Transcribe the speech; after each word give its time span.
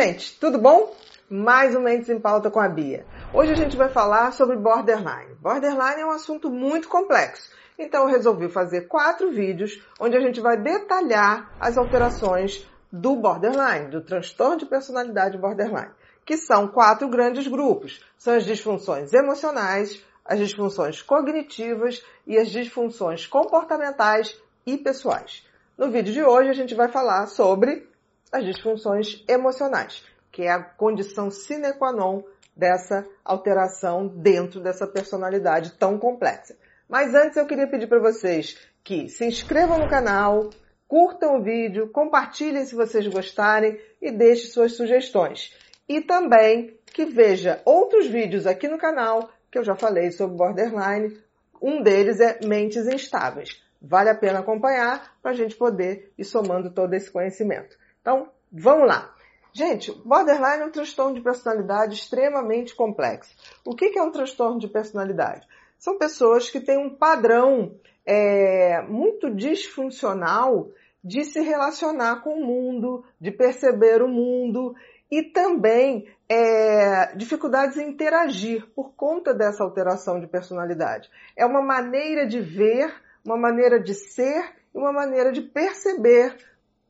gente, 0.00 0.38
tudo 0.38 0.58
bom? 0.58 0.94
Mais 1.28 1.74
um 1.74 1.80
Mentes 1.80 2.08
em 2.08 2.20
Pauta 2.20 2.52
com 2.52 2.60
a 2.60 2.68
Bia. 2.68 3.04
Hoje 3.34 3.50
a 3.50 3.56
gente 3.56 3.76
vai 3.76 3.88
falar 3.88 4.32
sobre 4.32 4.54
borderline. 4.54 5.34
Borderline 5.40 6.02
é 6.02 6.06
um 6.06 6.12
assunto 6.12 6.48
muito 6.48 6.88
complexo, 6.88 7.50
então 7.76 8.02
eu 8.02 8.08
resolvi 8.08 8.48
fazer 8.48 8.82
quatro 8.82 9.32
vídeos 9.32 9.82
onde 9.98 10.16
a 10.16 10.20
gente 10.20 10.40
vai 10.40 10.56
detalhar 10.56 11.52
as 11.58 11.76
alterações 11.76 12.64
do 12.92 13.16
borderline, 13.16 13.90
do 13.90 14.00
transtorno 14.00 14.58
de 14.58 14.66
personalidade 14.66 15.36
borderline, 15.36 15.90
que 16.24 16.36
são 16.36 16.68
quatro 16.68 17.08
grandes 17.08 17.48
grupos. 17.48 18.00
São 18.16 18.34
as 18.34 18.44
disfunções 18.44 19.12
emocionais, 19.12 20.00
as 20.24 20.38
disfunções 20.38 21.02
cognitivas 21.02 22.04
e 22.24 22.38
as 22.38 22.50
disfunções 22.50 23.26
comportamentais 23.26 24.40
e 24.64 24.76
pessoais. 24.76 25.44
No 25.76 25.90
vídeo 25.90 26.12
de 26.12 26.22
hoje 26.22 26.50
a 26.50 26.54
gente 26.54 26.76
vai 26.76 26.86
falar 26.86 27.26
sobre 27.26 27.87
as 28.32 28.44
disfunções 28.44 29.24
emocionais, 29.28 30.04
que 30.30 30.42
é 30.42 30.50
a 30.50 30.62
condição 30.62 31.30
sine 31.30 31.72
qua 31.72 31.92
non 31.92 32.22
dessa 32.54 33.06
alteração 33.24 34.08
dentro 34.08 34.60
dessa 34.60 34.86
personalidade 34.86 35.72
tão 35.78 35.98
complexa. 35.98 36.56
Mas 36.88 37.14
antes 37.14 37.36
eu 37.36 37.46
queria 37.46 37.68
pedir 37.68 37.86
para 37.86 38.00
vocês 38.00 38.58
que 38.82 39.08
se 39.08 39.24
inscrevam 39.26 39.78
no 39.78 39.88
canal, 39.88 40.50
curtam 40.88 41.36
o 41.36 41.42
vídeo, 41.42 41.90
compartilhem 41.90 42.64
se 42.64 42.74
vocês 42.74 43.06
gostarem 43.06 43.78
e 44.00 44.10
deixem 44.10 44.50
suas 44.50 44.72
sugestões. 44.72 45.54
E 45.88 46.00
também 46.00 46.78
que 46.86 47.04
veja 47.04 47.60
outros 47.64 48.06
vídeos 48.06 48.46
aqui 48.46 48.66
no 48.66 48.78
canal 48.78 49.30
que 49.50 49.58
eu 49.58 49.64
já 49.64 49.74
falei 49.74 50.10
sobre 50.10 50.36
borderline. 50.36 51.16
Um 51.60 51.82
deles 51.82 52.20
é 52.20 52.38
mentes 52.44 52.86
instáveis. 52.86 53.62
Vale 53.80 54.10
a 54.10 54.14
pena 54.14 54.40
acompanhar 54.40 55.16
para 55.22 55.30
a 55.30 55.34
gente 55.34 55.54
poder 55.54 56.12
ir 56.18 56.24
somando 56.24 56.70
todo 56.70 56.94
esse 56.94 57.10
conhecimento. 57.10 57.76
Então, 58.00 58.30
vamos 58.50 58.86
lá. 58.86 59.14
Gente, 59.52 59.92
borderline 60.04 60.62
é 60.62 60.66
um 60.66 60.70
transtorno 60.70 61.14
de 61.14 61.20
personalidade 61.20 61.94
extremamente 61.94 62.74
complexo. 62.74 63.34
O 63.64 63.74
que 63.74 63.98
é 63.98 64.02
um 64.02 64.12
transtorno 64.12 64.58
de 64.58 64.68
personalidade? 64.68 65.46
São 65.78 65.98
pessoas 65.98 66.50
que 66.50 66.60
têm 66.60 66.78
um 66.78 66.94
padrão 66.94 67.74
é, 68.04 68.82
muito 68.82 69.34
disfuncional 69.34 70.70
de 71.02 71.24
se 71.24 71.40
relacionar 71.40 72.22
com 72.22 72.34
o 72.34 72.44
mundo, 72.44 73.04
de 73.20 73.30
perceber 73.30 74.02
o 74.02 74.08
mundo 74.08 74.74
e 75.10 75.22
também 75.22 76.06
é, 76.28 77.14
dificuldades 77.16 77.76
em 77.76 77.88
interagir 77.88 78.66
por 78.74 78.92
conta 78.94 79.32
dessa 79.32 79.62
alteração 79.62 80.20
de 80.20 80.26
personalidade. 80.26 81.08
É 81.36 81.46
uma 81.46 81.62
maneira 81.62 82.26
de 82.26 82.40
ver, 82.40 82.92
uma 83.24 83.36
maneira 83.36 83.80
de 83.80 83.94
ser 83.94 84.52
e 84.74 84.78
uma 84.78 84.92
maneira 84.92 85.32
de 85.32 85.40
perceber 85.40 86.36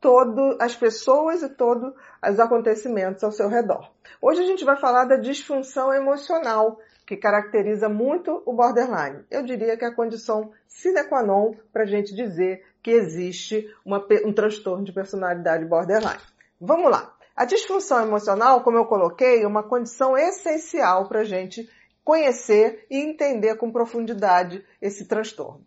todas 0.01 0.57
as 0.61 0.75
pessoas 0.77 1.43
e 1.43 1.49
todos 1.49 1.93
os 2.23 2.41
acontecimentos 2.41 3.23
ao 3.25 3.33
seu 3.33 3.49
redor. 3.49 3.91
Hoje 4.21 4.43
a 4.43 4.47
gente 4.47 4.65
vai 4.65 4.77
falar 4.77 5.05
da 5.05 5.17
disfunção 5.17 5.93
emocional, 5.93 6.79
que 7.07 7.17
caracteriza 7.17 7.89
muito 7.89 8.43
o 8.45 8.53
borderline. 8.53 9.25
Eu 9.31 9.43
diria 9.43 9.77
que 9.77 9.85
é 9.85 9.89
a 9.89 9.95
condição 9.95 10.53
sine 10.67 11.05
qua 11.05 11.23
non 11.23 11.55
para 11.73 11.85
a 11.85 11.87
gente 11.87 12.15
dizer 12.15 12.65
que 12.83 12.91
existe 12.91 13.67
uma, 13.85 14.05
um 14.25 14.33
transtorno 14.33 14.85
de 14.85 14.93
personalidade 14.93 15.65
borderline. 15.65 16.21
Vamos 16.61 16.91
lá. 16.91 17.15
A 17.35 17.45
disfunção 17.45 18.03
emocional, 18.03 18.63
como 18.63 18.77
eu 18.77 18.85
coloquei, 18.85 19.43
é 19.43 19.47
uma 19.47 19.63
condição 19.63 20.17
essencial 20.19 21.09
para 21.09 21.21
a 21.21 21.25
gente 21.25 21.69
conhecer 22.05 22.87
e 22.91 22.99
entender 22.99 23.55
com 23.57 23.71
profundidade 23.71 24.65
esse 24.81 25.07
transtorno. 25.07 25.65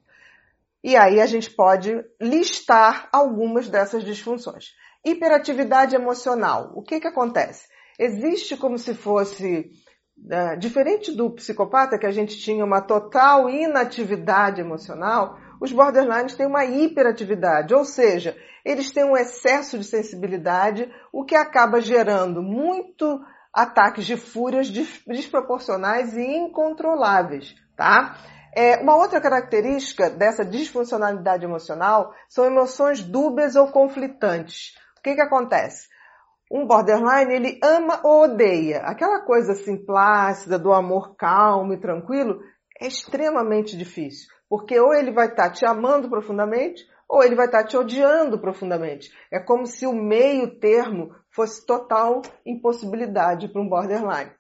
E 0.83 0.95
aí 0.95 1.21
a 1.21 1.25
gente 1.25 1.49
pode 1.51 2.03
listar 2.19 3.07
algumas 3.11 3.69
dessas 3.69 4.03
disfunções. 4.03 4.69
Hiperatividade 5.05 5.95
emocional. 5.95 6.71
O 6.75 6.81
que, 6.81 6.99
que 6.99 7.07
acontece? 7.07 7.67
Existe 7.99 8.57
como 8.57 8.77
se 8.77 8.95
fosse, 8.95 9.69
uh, 10.17 10.57
diferente 10.57 11.11
do 11.11 11.29
psicopata, 11.31 11.99
que 11.99 12.05
a 12.05 12.11
gente 12.11 12.37
tinha 12.37 12.65
uma 12.65 12.81
total 12.81 13.49
inatividade 13.49 14.61
emocional, 14.61 15.37
os 15.61 15.71
borderlines 15.71 16.35
têm 16.35 16.47
uma 16.47 16.65
hiperatividade, 16.65 17.73
ou 17.75 17.85
seja, 17.85 18.35
eles 18.65 18.91
têm 18.91 19.03
um 19.03 19.15
excesso 19.15 19.77
de 19.77 19.83
sensibilidade, 19.83 20.91
o 21.13 21.23
que 21.23 21.35
acaba 21.35 21.79
gerando 21.79 22.41
muito 22.41 23.19
ataques 23.53 24.05
de 24.05 24.17
fúrias 24.17 24.69
desproporcionais 24.69 26.15
e 26.15 26.23
incontroláveis, 26.23 27.53
tá? 27.75 28.17
É, 28.53 28.77
uma 28.77 28.95
outra 28.95 29.21
característica 29.21 30.09
dessa 30.09 30.43
disfuncionalidade 30.43 31.45
emocional 31.45 32.13
são 32.27 32.45
emoções 32.45 33.01
dúbias 33.01 33.55
ou 33.55 33.71
conflitantes. 33.71 34.75
O 34.97 35.01
que, 35.01 35.15
que 35.15 35.21
acontece? 35.21 35.87
Um 36.51 36.67
borderline, 36.67 37.33
ele 37.33 37.59
ama 37.63 38.01
ou 38.03 38.23
odeia. 38.23 38.79
Aquela 38.79 39.21
coisa 39.21 39.53
assim 39.53 39.77
plácida, 39.77 40.59
do 40.59 40.73
amor 40.73 41.15
calmo 41.15 41.73
e 41.73 41.79
tranquilo, 41.79 42.41
é 42.79 42.87
extremamente 42.87 43.77
difícil. 43.77 44.27
Porque 44.49 44.77
ou 44.77 44.93
ele 44.93 45.13
vai 45.13 45.27
estar 45.27 45.43
tá 45.43 45.49
te 45.51 45.65
amando 45.65 46.09
profundamente, 46.09 46.85
ou 47.07 47.23
ele 47.23 47.35
vai 47.35 47.45
estar 47.45 47.61
tá 47.61 47.67
te 47.67 47.77
odiando 47.77 48.37
profundamente. 48.37 49.09
É 49.31 49.39
como 49.39 49.65
se 49.65 49.87
o 49.87 49.93
meio 49.93 50.59
termo 50.59 51.15
fosse 51.29 51.65
total 51.65 52.21
impossibilidade 52.45 53.47
para 53.47 53.61
um 53.61 53.69
borderline. 53.69 54.31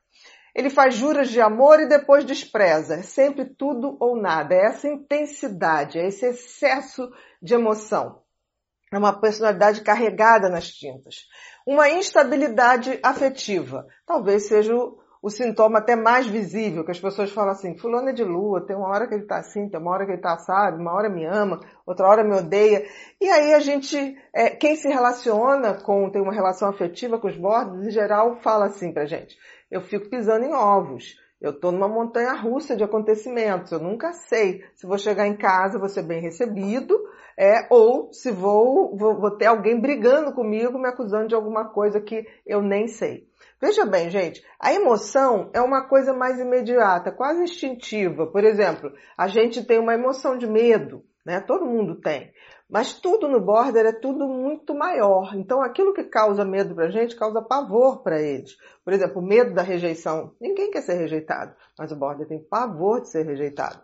Ele 0.55 0.69
faz 0.69 0.95
juras 0.95 1.29
de 1.29 1.39
amor 1.39 1.79
e 1.79 1.87
depois 1.87 2.25
despreza. 2.25 2.95
É 2.95 3.01
sempre 3.01 3.45
tudo 3.45 3.97
ou 3.99 4.15
nada. 4.15 4.53
É 4.53 4.65
essa 4.67 4.87
intensidade, 4.87 5.97
é 5.97 6.07
esse 6.07 6.25
excesso 6.25 7.09
de 7.41 7.53
emoção. 7.53 8.21
É 8.93 8.97
uma 8.97 9.19
personalidade 9.19 9.81
carregada 9.81 10.49
nas 10.49 10.67
tintas. 10.67 11.27
Uma 11.65 11.89
instabilidade 11.89 12.99
afetiva. 13.01 13.85
Talvez 14.05 14.47
seja 14.47 14.75
o, 14.75 15.00
o 15.21 15.29
sintoma 15.29 15.79
até 15.79 15.95
mais 15.95 16.25
visível, 16.25 16.83
que 16.83 16.91
as 16.91 16.99
pessoas 16.99 17.29
falam 17.31 17.51
assim, 17.51 17.77
fulano 17.77 18.09
é 18.09 18.13
de 18.13 18.23
lua, 18.23 18.65
tem 18.65 18.75
uma 18.75 18.89
hora 18.89 19.07
que 19.07 19.13
ele 19.13 19.25
tá 19.25 19.37
assim, 19.37 19.69
tem 19.69 19.79
uma 19.79 19.91
hora 19.91 20.05
que 20.05 20.13
ele 20.13 20.21
tá 20.21 20.33
assado, 20.33 20.77
uma 20.77 20.93
hora 20.93 21.09
me 21.09 21.23
ama, 21.25 21.59
outra 21.85 22.07
hora 22.07 22.23
me 22.23 22.35
odeia. 22.35 22.83
E 23.19 23.29
aí 23.29 23.53
a 23.53 23.59
gente, 23.59 24.17
é, 24.33 24.49
quem 24.49 24.75
se 24.75 24.87
relaciona 24.87 25.75
com, 25.75 26.09
tem 26.09 26.21
uma 26.21 26.33
relação 26.33 26.69
afetiva 26.69 27.19
com 27.19 27.27
os 27.27 27.37
bordos, 27.37 27.85
em 27.85 27.91
geral 27.91 28.41
fala 28.41 28.65
assim 28.65 28.91
pra 28.91 29.05
gente, 29.05 29.37
eu 29.69 29.81
fico 29.81 30.09
pisando 30.09 30.45
em 30.45 30.53
ovos. 30.53 31.19
Eu 31.39 31.49
estou 31.49 31.71
numa 31.71 31.87
montanha 31.87 32.33
russa 32.33 32.77
de 32.77 32.83
acontecimentos. 32.83 33.71
Eu 33.71 33.79
nunca 33.79 34.13
sei 34.13 34.63
se 34.75 34.85
vou 34.85 34.99
chegar 34.99 35.27
em 35.27 35.35
casa, 35.35 35.79
vou 35.79 35.89
ser 35.89 36.03
bem 36.03 36.21
recebido, 36.21 36.95
é, 37.35 37.65
ou 37.71 38.13
se 38.13 38.29
vou, 38.29 38.95
vou, 38.95 39.19
vou 39.19 39.35
ter 39.37 39.47
alguém 39.47 39.81
brigando 39.81 40.33
comigo, 40.33 40.77
me 40.77 40.87
acusando 40.87 41.29
de 41.29 41.33
alguma 41.33 41.69
coisa 41.69 41.99
que 41.99 42.27
eu 42.45 42.61
nem 42.61 42.87
sei. 42.87 43.30
Veja 43.61 43.85
bem, 43.85 44.09
gente, 44.09 44.43
a 44.59 44.73
emoção 44.73 45.51
é 45.53 45.61
uma 45.61 45.87
coisa 45.87 46.13
mais 46.13 46.39
imediata, 46.39 47.11
quase 47.11 47.43
instintiva. 47.43 48.25
Por 48.25 48.43
exemplo, 48.43 48.91
a 49.15 49.27
gente 49.27 49.63
tem 49.63 49.77
uma 49.77 49.93
emoção 49.93 50.35
de 50.35 50.47
medo, 50.47 51.03
né? 51.23 51.39
Todo 51.39 51.67
mundo 51.67 52.01
tem. 52.01 52.33
Mas 52.67 52.93
tudo 52.93 53.27
no 53.27 53.39
border 53.39 53.85
é 53.85 53.91
tudo 53.91 54.27
muito 54.27 54.73
maior. 54.73 55.35
Então 55.35 55.61
aquilo 55.61 55.93
que 55.93 56.05
causa 56.05 56.43
medo 56.43 56.73
pra 56.73 56.89
gente 56.89 57.15
causa 57.15 57.39
pavor 57.39 58.01
para 58.01 58.19
eles. 58.19 58.57
Por 58.83 58.93
exemplo, 58.93 59.21
o 59.21 59.25
medo 59.25 59.53
da 59.53 59.61
rejeição. 59.61 60.33
Ninguém 60.41 60.71
quer 60.71 60.81
ser 60.81 60.95
rejeitado, 60.95 61.53
mas 61.77 61.91
o 61.91 61.95
border 61.95 62.27
tem 62.27 62.39
pavor 62.39 63.01
de 63.01 63.09
ser 63.09 63.27
rejeitado. 63.27 63.79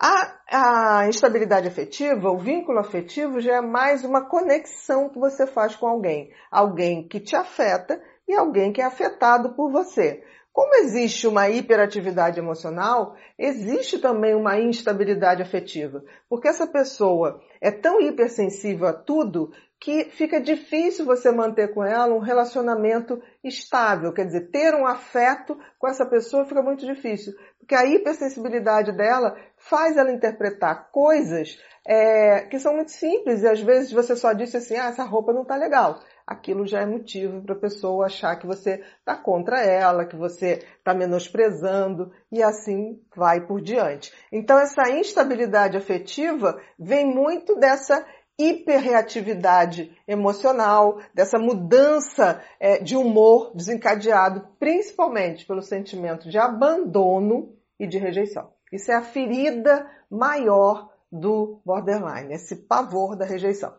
A, 0.00 1.00
a 1.00 1.08
instabilidade 1.08 1.66
afetiva, 1.66 2.30
o 2.30 2.38
vínculo 2.38 2.78
afetivo 2.78 3.40
já 3.40 3.56
é 3.56 3.60
mais 3.60 4.04
uma 4.04 4.26
conexão 4.26 5.10
que 5.10 5.18
você 5.18 5.44
faz 5.46 5.74
com 5.74 5.88
alguém. 5.88 6.30
Alguém 6.50 7.06
que 7.06 7.18
te 7.18 7.34
afeta 7.34 8.00
e 8.28 8.34
alguém 8.34 8.72
que 8.72 8.82
é 8.82 8.84
afetado 8.84 9.54
por 9.54 9.72
você. 9.72 10.22
Como 10.52 10.74
existe 10.74 11.26
uma 11.26 11.48
hiperatividade 11.48 12.40
emocional, 12.40 13.14
existe 13.38 13.98
também 13.98 14.34
uma 14.34 14.58
instabilidade 14.58 15.40
afetiva, 15.40 16.02
porque 16.28 16.48
essa 16.48 16.66
pessoa 16.66 17.40
é 17.60 17.70
tão 17.70 18.00
hipersensível 18.00 18.88
a 18.88 18.92
tudo 18.92 19.52
que 19.80 20.06
fica 20.06 20.40
difícil 20.40 21.04
você 21.04 21.30
manter 21.30 21.72
com 21.72 21.84
ela 21.84 22.12
um 22.12 22.18
relacionamento 22.18 23.22
estável, 23.44 24.12
quer 24.12 24.24
dizer, 24.24 24.50
ter 24.50 24.74
um 24.74 24.84
afeto 24.84 25.56
com 25.78 25.86
essa 25.86 26.04
pessoa 26.04 26.44
fica 26.44 26.60
muito 26.60 26.84
difícil, 26.84 27.32
porque 27.60 27.76
a 27.76 27.86
hipersensibilidade 27.86 28.90
dela 28.90 29.36
faz 29.56 29.96
ela 29.96 30.10
interpretar 30.10 30.90
coisas 30.90 31.56
é, 31.86 32.40
que 32.50 32.58
são 32.58 32.74
muito 32.74 32.90
simples 32.90 33.42
e 33.42 33.46
às 33.46 33.60
vezes 33.60 33.92
você 33.92 34.16
só 34.16 34.32
disse 34.32 34.56
assim, 34.56 34.76
ah, 34.76 34.88
essa 34.88 35.04
roupa 35.04 35.32
não 35.32 35.44
tá 35.44 35.54
legal 35.54 36.00
aquilo 36.28 36.66
já 36.66 36.82
é 36.82 36.86
motivo 36.86 37.40
para 37.40 37.54
a 37.54 37.58
pessoa 37.58 38.04
achar 38.04 38.36
que 38.36 38.46
você 38.46 38.84
está 38.98 39.16
contra 39.16 39.64
ela, 39.64 40.04
que 40.04 40.14
você 40.14 40.62
está 40.76 40.92
menosprezando 40.92 42.12
e 42.30 42.42
assim 42.42 43.00
vai 43.16 43.46
por 43.46 43.62
diante. 43.62 44.12
Então 44.30 44.58
essa 44.58 44.90
instabilidade 44.90 45.78
afetiva 45.78 46.60
vem 46.78 47.06
muito 47.06 47.56
dessa 47.56 48.04
hiperreatividade 48.38 49.98
emocional, 50.06 51.00
dessa 51.14 51.38
mudança 51.38 52.42
é, 52.60 52.78
de 52.78 52.94
humor 52.94 53.50
desencadeado 53.56 54.46
principalmente 54.60 55.46
pelo 55.46 55.62
sentimento 55.62 56.28
de 56.28 56.36
abandono 56.36 57.56
e 57.80 57.86
de 57.86 57.96
rejeição. 57.96 58.52
Isso 58.70 58.92
é 58.92 58.94
a 58.94 59.02
ferida 59.02 59.90
maior 60.10 60.90
do 61.10 61.62
borderline, 61.64 62.34
esse 62.34 62.54
pavor 62.54 63.16
da 63.16 63.24
rejeição. 63.24 63.72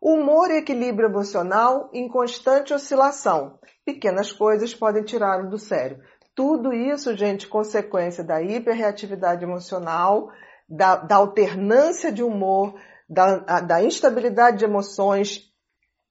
Humor 0.00 0.50
e 0.50 0.56
equilíbrio 0.56 1.08
emocional 1.08 1.90
em 1.92 2.08
constante 2.08 2.72
oscilação. 2.72 3.58
Pequenas 3.84 4.32
coisas 4.32 4.74
podem 4.74 5.04
tirá-lo 5.04 5.50
do 5.50 5.58
sério. 5.58 6.00
Tudo 6.34 6.72
isso, 6.72 7.14
gente, 7.14 7.46
consequência 7.46 8.24
da 8.24 8.40
hiperreatividade 8.40 9.44
emocional, 9.44 10.30
da, 10.66 10.96
da 10.96 11.16
alternância 11.16 12.10
de 12.10 12.22
humor, 12.22 12.74
da, 13.08 13.60
da, 13.60 13.82
instabilidade 13.82 14.58
de 14.58 14.64
emoções, 14.64 15.50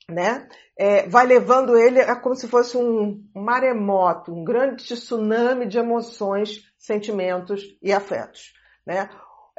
né? 0.08 0.48
É, 0.78 1.08
vai 1.08 1.26
levando 1.26 1.78
ele 1.78 2.00
a 2.00 2.16
como 2.16 2.36
se 2.36 2.48
fosse 2.48 2.78
um 2.78 3.24
maremoto, 3.34 4.34
um 4.34 4.44
grande 4.44 4.84
tsunami 4.84 5.66
de 5.66 5.78
emoções, 5.78 6.62
sentimentos 6.78 7.64
e 7.82 7.92
afetos, 7.92 8.54
né? 8.86 9.10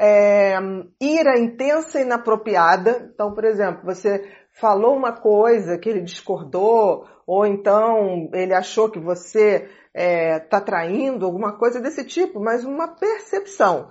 É, 0.03 0.57
ira 0.99 1.39
intensa 1.39 2.01
e 2.01 2.05
inapropriada. 2.05 3.11
Então, 3.13 3.35
por 3.35 3.45
exemplo, 3.45 3.85
você 3.85 4.25
falou 4.53 4.97
uma 4.97 5.13
coisa 5.13 5.79
que 5.79 5.89
ele 5.89 6.01
discordou, 6.01 7.07
ou 7.27 7.45
então 7.45 8.31
ele 8.33 8.55
achou 8.55 8.91
que 8.91 8.99
você 8.99 9.57
está 9.57 9.71
é, 9.93 10.39
tá 10.39 10.61
traindo, 10.61 11.27
alguma 11.27 11.59
coisa 11.59 11.81
desse 11.81 12.05
tipo, 12.05 12.41
mas 12.41 12.65
uma 12.65 12.89
percepção. 12.89 13.91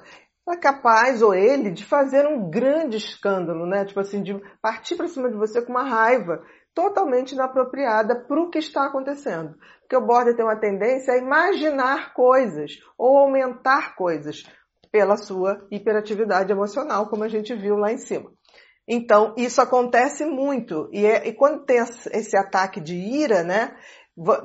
É 0.50 0.57
capaz, 0.57 1.21
ou 1.21 1.35
ele, 1.35 1.69
de 1.69 1.85
fazer 1.85 2.25
um 2.25 2.50
grande 2.50 2.97
escândalo, 2.97 3.67
né? 3.67 3.85
Tipo 3.85 4.00
assim, 4.00 4.23
de 4.23 4.35
partir 4.59 4.95
para 4.95 5.07
cima 5.07 5.29
de 5.29 5.38
você 5.38 5.61
com 5.61 5.71
uma 5.71 5.88
raiva 5.88 6.41
totalmente 6.73 7.33
inapropriada 7.33 8.15
para 8.15 8.41
o 8.41 8.50
que 8.50 8.57
está 8.57 8.85
acontecendo. 8.85 9.56
Porque 9.81 9.95
o 9.95 10.06
border 10.06 10.35
tem 10.35 10.44
uma 10.44 10.59
tendência 10.59 11.13
a 11.13 11.17
imaginar 11.17 12.13
coisas 12.15 12.71
ou 12.97 13.17
aumentar 13.17 13.95
coisas 13.95 14.44
pela 14.91 15.18
sua 15.18 15.65
hiperatividade 15.71 16.51
emocional, 16.51 17.07
como 17.07 17.24
a 17.24 17.30
gente 17.30 17.53
viu 17.56 17.75
lá 17.75 17.91
em 17.91 17.97
cima. 17.97 18.31
Então, 18.88 19.36
isso 19.38 19.62
acontece 19.62 20.25
muito. 20.25 20.89
E, 20.91 21.06
é, 21.06 21.27
e 21.27 21.33
quando 21.33 21.63
tem 21.63 21.77
esse 21.77 22.36
ataque 22.36 22.81
de 22.81 22.95
ira, 22.95 23.44
né? 23.44 23.75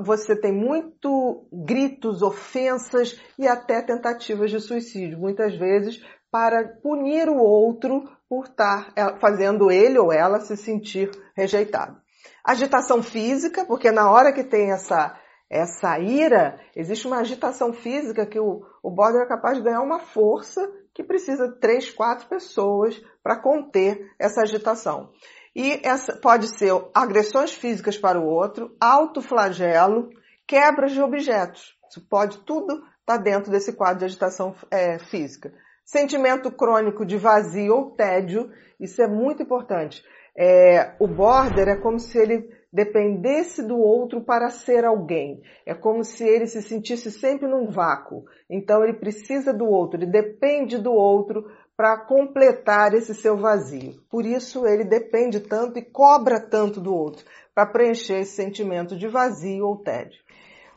Você 0.05 0.37
tem 0.37 0.53
muito 0.53 1.49
gritos, 1.51 2.23
ofensas 2.23 3.21
e 3.39 3.49
até 3.49 3.83
tentativas 3.83 4.51
de 4.51 4.61
suicídio, 4.61 5.19
muitas 5.19 5.57
vezes 5.57 6.01
para 6.31 6.69
punir 6.81 7.29
o 7.29 7.39
outro 7.39 8.05
por 8.29 8.45
estar 8.45 8.93
é, 8.95 9.19
fazendo 9.19 9.71
ele 9.71 9.99
ou 9.99 10.13
ela 10.13 10.41
se 10.41 10.57
sentir 10.57 11.11
rejeitado. 11.37 11.97
Agitação 12.45 13.03
física, 13.03 13.65
porque 13.65 13.91
na 13.91 14.11
hora 14.11 14.33
que 14.33 14.45
tem 14.45 14.71
essa 14.71 15.19
essa 15.51 15.99
ira, 15.99 16.59
existe 16.75 17.07
uma 17.07 17.19
agitação 17.19 17.73
física 17.73 18.27
que 18.27 18.41
o, 18.41 18.63
o 18.85 18.91
border 18.91 19.23
é 19.23 19.27
capaz 19.27 19.57
de 19.57 19.65
ganhar 19.65 19.81
uma 19.81 19.99
força 19.99 20.61
que 20.93 21.03
precisa 21.03 21.49
de 21.49 21.59
três, 21.59 21.91
quatro 21.91 22.29
pessoas 22.29 23.03
para 23.23 23.41
conter 23.41 24.13
essa 24.19 24.43
agitação. 24.43 25.11
E 25.57 25.81
essa 25.83 26.15
pode 26.17 26.49
ser 26.49 26.71
agressões 26.93 27.55
físicas 27.55 27.97
para 27.97 28.21
o 28.21 28.27
outro, 28.27 28.77
autoflagelo, 28.79 30.11
quebras 30.47 30.93
de 30.93 31.01
objetos. 31.01 31.75
Isso 31.89 32.07
pode 32.07 32.41
tudo 32.41 32.75
estar 32.75 32.91
tá 33.07 33.17
dentro 33.17 33.51
desse 33.51 33.73
quadro 33.73 34.01
de 34.01 34.05
agitação 34.05 34.55
é, 34.71 34.99
física. 34.99 35.55
Sentimento 35.83 36.51
crônico 36.51 37.07
de 37.07 37.17
vazio 37.17 37.75
ou 37.75 37.91
tédio, 37.93 38.51
isso 38.79 39.01
é 39.01 39.09
muito 39.09 39.43
importante. 39.43 40.05
É, 40.37 40.95
o 40.99 41.07
border 41.07 41.69
é 41.69 41.77
como 41.77 41.99
se 41.99 42.19
ele 42.19 42.49
dependesse 42.73 43.63
do 43.63 43.79
outro 43.79 44.21
para 44.21 44.51
ser 44.51 44.85
alguém. 44.85 45.41
É 45.65 45.75
como 45.75 46.03
se 46.03 46.27
ele 46.27 46.47
se 46.47 46.61
sentisse 46.61 47.11
sempre 47.13 47.47
num 47.47 47.69
vácuo. 47.69 48.25
Então 48.51 48.83
ele 48.83 48.95
precisa 48.95 49.53
do 49.53 49.65
outro, 49.65 49.99
ele 50.01 50.11
depende 50.11 50.77
do 50.77 50.93
outro 50.93 51.49
para 51.77 51.97
completar 51.99 52.93
esse 52.95 53.15
seu 53.15 53.37
vazio. 53.37 53.95
Por 54.11 54.27
isso 54.27 54.67
ele 54.67 54.85
depende 54.85 55.39
tanto 55.39 55.79
e 55.79 55.83
cobra 55.83 56.41
tanto 56.41 56.81
do 56.81 56.93
outro 56.93 57.25
para 57.55 57.67
preencher 57.67 58.21
esse 58.21 58.35
sentimento 58.35 58.97
de 58.97 59.07
vazio 59.07 59.67
ou 59.67 59.77
tédio. 59.77 60.21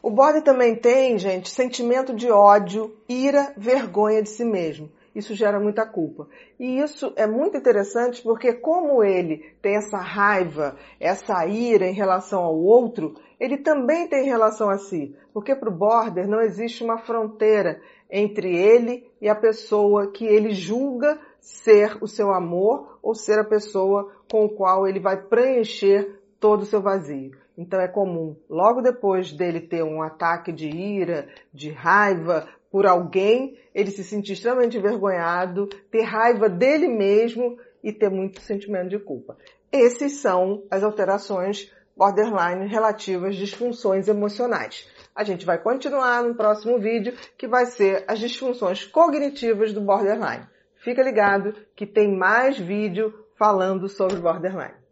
O 0.02 0.12
bode 0.12 0.42
também 0.42 0.76
tem, 0.76 1.18
gente, 1.18 1.50
sentimento 1.50 2.14
de 2.14 2.30
ódio, 2.30 2.96
ira, 3.10 3.54
vergonha 3.58 4.22
de 4.22 4.30
si 4.30 4.46
mesmo 4.46 4.92
isso 5.18 5.34
gera 5.34 5.60
muita 5.60 5.84
culpa. 5.84 6.28
E 6.60 6.80
isso 6.80 7.12
é 7.16 7.26
muito 7.26 7.58
interessante 7.58 8.22
porque 8.22 8.54
como 8.54 9.04
ele 9.04 9.56
tem 9.62 9.76
essa 9.76 9.98
raiva, 9.98 10.76
essa 11.00 11.44
ira 11.48 11.88
em 11.88 11.94
relação 11.94 12.44
ao 12.44 12.56
outro, 12.56 13.16
ele 13.40 13.58
também 13.58 14.08
tem 14.08 14.26
em 14.26 14.30
relação 14.30 14.70
a 14.70 14.78
si. 14.78 15.16
Porque 15.34 15.56
para 15.56 15.70
o 15.70 15.76
border 15.76 16.28
não 16.28 16.40
existe 16.40 16.84
uma 16.84 17.00
fronteira 17.00 17.82
entre 18.12 18.56
ele 18.56 19.10
e 19.20 19.28
a 19.28 19.36
pessoa 19.36 20.12
que 20.12 20.26
ele 20.26 20.52
julga 20.52 21.20
ser 21.40 21.98
o 22.00 22.08
seu 22.08 22.32
amor 22.32 23.00
ou 23.02 23.16
ser 23.16 23.40
a 23.40 23.44
pessoa 23.44 24.12
com 24.32 24.46
o 24.46 24.50
qual 24.50 24.88
ele 24.88 25.00
vai 25.00 25.18
preencher 25.20 26.22
todo 26.40 26.62
o 26.62 26.66
seu 26.66 26.82
vazio. 26.82 27.32
Então 27.58 27.82
é 27.82 27.88
comum, 27.88 28.36
logo 28.48 28.82
depois 28.82 29.32
dele 29.34 29.60
ter 29.60 29.82
um 29.82 30.04
ataque 30.04 30.52
de 30.52 30.70
ira, 30.70 31.28
de 31.52 31.72
raiva 31.72 32.48
por 32.72 32.86
alguém, 32.86 33.58
ele 33.74 33.92
se 33.92 34.04
sentir 34.04 34.34
extremamente 34.34 34.78
envergonhado, 34.78 35.68
ter 35.92 36.04
raiva 36.04 36.50
dele 36.50 36.88
mesmo 36.88 37.58
e 37.84 37.92
ter 37.92 38.10
muito 38.10 38.42
sentimento 38.42 38.90
de 38.90 39.00
culpa. 39.00 39.38
Esses 39.72 40.18
são 40.18 40.64
as 40.70 40.84
alterações 40.84 41.72
borderline 41.96 42.68
relativas 42.68 43.32
às 43.32 43.36
disfunções 43.36 44.08
emocionais. 44.08 44.88
A 45.16 45.24
gente 45.24 45.46
vai 45.46 45.58
continuar 45.58 46.24
no 46.24 46.36
próximo 46.36 46.78
vídeo, 46.78 47.14
que 47.38 47.48
vai 47.48 47.66
ser 47.66 48.06
as 48.08 48.20
disfunções 48.20 48.86
cognitivas 48.86 49.74
do 49.74 49.82
borderline. 49.82 50.46
Fica 50.76 51.02
ligado 51.02 51.56
que 51.76 51.88
tem 51.88 52.16
mais 52.16 52.58
vídeo 52.58 53.14
falando 53.36 53.90
sobre 53.90 54.18
borderline. 54.18 54.87